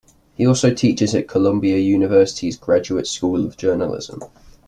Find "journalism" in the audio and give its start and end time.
3.55-4.21